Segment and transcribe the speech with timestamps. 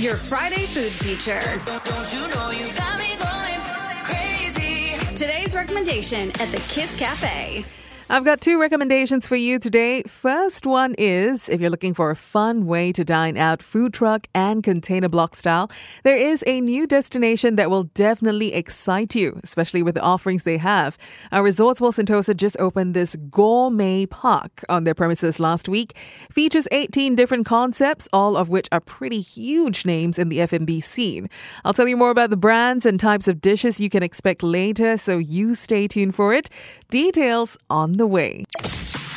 [0.00, 1.42] Your Friday food feature.
[1.66, 3.60] Don't you know you got me going
[4.02, 4.96] crazy?
[5.14, 7.62] Today's recommendation at the Kiss Cafe.
[8.12, 10.02] I've got two recommendations for you today.
[10.02, 14.26] First one is if you're looking for a fun way to dine out food truck
[14.34, 15.70] and container block style,
[16.02, 20.56] there is a new destination that will definitely excite you, especially with the offerings they
[20.56, 20.98] have.
[21.30, 25.96] Our Resorts World Sentosa just opened this gourmet park on their premises last week.
[26.32, 31.30] Features 18 different concepts, all of which are pretty huge names in the F&B scene.
[31.64, 34.96] I'll tell you more about the brands and types of dishes you can expect later,
[34.96, 36.50] so you stay tuned for it.
[36.90, 38.44] Details on the way.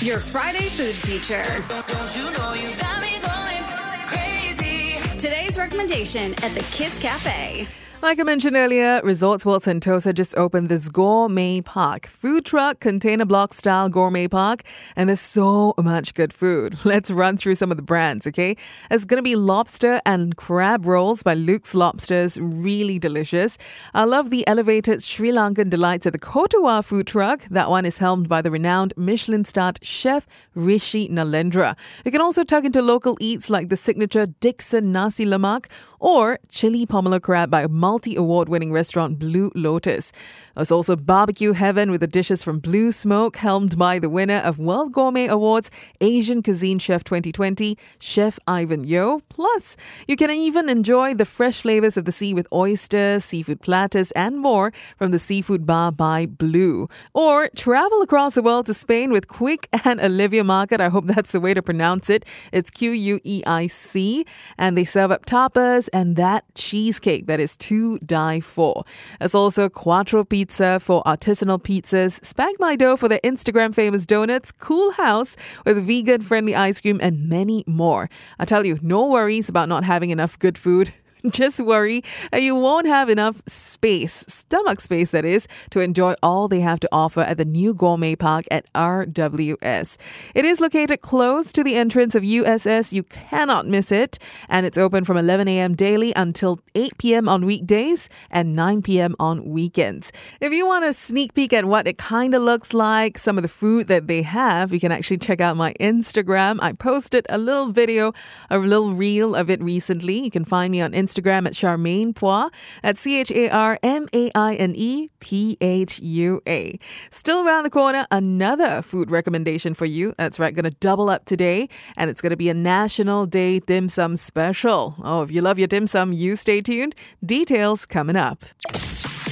[0.00, 1.42] Your Friday food feature.
[1.66, 3.64] Don't you know you got me going
[4.06, 4.98] crazy?
[5.18, 7.66] Today's recommendation at the Kiss Cafe.
[8.02, 13.24] Like I mentioned earlier, Resorts World Sentosa just opened this gourmet park, food truck, container
[13.24, 14.62] block style gourmet park,
[14.94, 16.76] and there's so much good food.
[16.84, 18.56] Let's run through some of the brands, okay?
[18.90, 23.56] It's gonna be lobster and crab rolls by Luke's Lobsters, really delicious.
[23.94, 27.44] I love the elevated Sri Lankan delights at the Kotuwa food truck.
[27.44, 31.76] That one is helmed by the renowned Michelin-starred chef Rishi Naleendra.
[32.04, 35.66] You can also tuck into local eats like the signature Dixon Nasi Lemak
[35.98, 40.10] or chili pomelo crab by multi award winning restaurant Blue Lotus.
[40.56, 44.92] There's also barbecue heaven with the dishes from Bluesmoke, helmed by the winner of World
[44.92, 45.70] Gourmet Awards
[46.00, 49.20] Asian Cuisine Chef 2020, Chef Ivan Yeo.
[49.28, 49.76] Plus,
[50.08, 54.38] you can even enjoy the fresh flavors of the sea with oysters, seafood platters, and
[54.38, 56.88] more from the Seafood Bar by Blue.
[57.14, 60.80] Or travel across the world to Spain with Queic and Olivia Market.
[60.80, 62.24] I hope that's the way to pronounce it.
[62.50, 64.24] It's Q U E I C.
[64.58, 68.84] And they serve up tapas and that cheesecake that is to die for.
[69.18, 74.50] There's also Quattro Pizza for artisanal pizzas, Spag My Dough for their Instagram famous donuts,
[74.50, 78.08] Cool House with vegan friendly ice cream, and many more.
[78.38, 80.92] I tell you, no worries about not having enough good food.
[81.30, 86.48] Just worry that you won't have enough space, stomach space that is, to enjoy all
[86.48, 89.96] they have to offer at the new gourmet park at RWS.
[90.34, 92.92] It is located close to the entrance of USS.
[92.92, 94.18] You cannot miss it.
[94.48, 95.74] And it's open from 11 a.m.
[95.74, 97.28] daily until 8 p.m.
[97.28, 99.14] on weekdays and 9 p.m.
[99.18, 100.12] on weekends.
[100.40, 103.42] If you want a sneak peek at what it kind of looks like, some of
[103.42, 106.58] the food that they have, you can actually check out my Instagram.
[106.60, 108.12] I posted a little video,
[108.50, 110.20] a little reel of it recently.
[110.20, 111.05] You can find me on Instagram
[111.46, 112.50] at Charmaine Phua
[112.82, 116.78] at C H A R M A I N E P H U A.
[117.10, 120.14] Still around the corner, another food recommendation for you.
[120.18, 123.60] That's right, going to double up today, and it's going to be a National Day
[123.60, 124.94] Dim Sum special.
[125.02, 126.94] Oh, if you love your dim sum, you stay tuned.
[127.24, 128.44] Details coming up.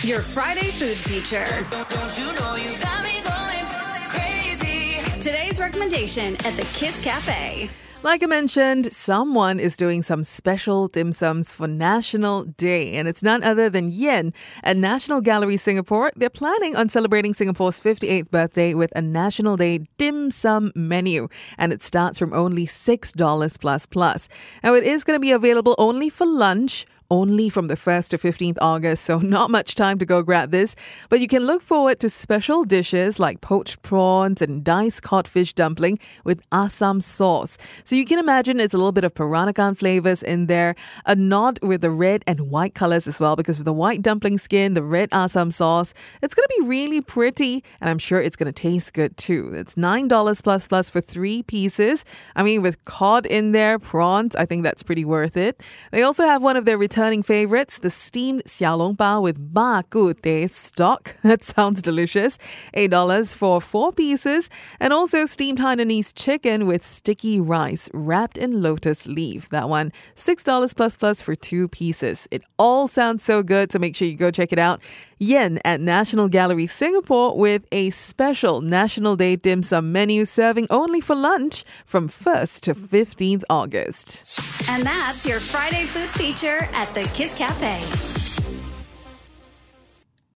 [0.03, 1.47] Your Friday food feature.
[1.71, 5.01] Don't you know you got me going crazy?
[5.21, 7.71] Today's recommendation at the Kiss Cafe.
[8.05, 13.23] Like I mentioned, someone is doing some special dim sums for National Day, and it's
[13.23, 16.13] none other than Yan at National Gallery Singapore.
[16.15, 21.73] They're planning on celebrating Singapore's 58th birthday with a National Day dim sum menu, and
[21.73, 24.29] it starts from only $6 plus plus.
[24.63, 28.19] Now, it is going to be available only for lunch only from the 1st to
[28.19, 30.77] 15th August, so not much time to go grab this.
[31.09, 35.99] But you can look forward to special dishes like poached prawns and diced codfish dumpling
[36.25, 37.59] with Assam sauce.
[37.85, 40.75] So you can imagine it's a little bit of Peranakan flavors in there,
[41.07, 44.39] a nod with the red and white colors as well, because with the white dumpling
[44.39, 48.37] skin, the red Assam sauce, it's going to be really pretty, and I'm sure it's
[48.37, 49.53] going to taste good too.
[49.55, 52.05] It's $9 plus plus for three pieces.
[52.37, 55.63] I mean, with cod in there, prawns, I think that's pretty worth it.
[55.91, 59.91] They also have one of their returning favorites, the steamed xiao long bao with bak
[59.91, 61.17] kut teh stock.
[61.25, 62.39] That sounds delicious.
[62.77, 64.49] $8 for four pieces.
[64.79, 69.49] And also steamed Hainanese chicken with sticky rice wrapped in lotus leaf.
[69.49, 72.29] That one, $6 plus plus for two pieces.
[72.31, 74.81] It all sounds so good, so make sure you go check it out.
[75.19, 81.01] Yan at National Gallery Singapore with a special National Day dim sum menu serving only
[81.01, 84.54] for lunch from 1st to 15th August.
[84.71, 88.24] And that's your Friday food feature at the Kiss Cafe.